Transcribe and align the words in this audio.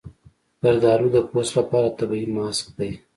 زردالو 0.63 1.07
د 1.15 1.17
پوست 1.29 1.51
لپاره 1.59 1.95
طبیعي 1.97 2.27
ماسک 2.37 2.65
دی. 2.77 2.91